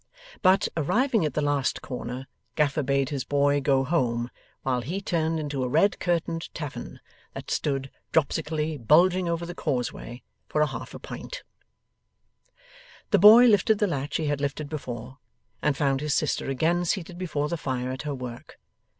[0.41, 4.31] But, arriving at the last corner, Gaffer bade his boy go home
[4.63, 6.99] while he turned into a red curtained tavern,
[7.35, 11.43] that stood dropsically bulging over the causeway, 'for a half a pint.'
[13.11, 15.19] The boy lifted the latch he had lifted before,
[15.61, 18.57] and found his sister again seated before the fire at her work.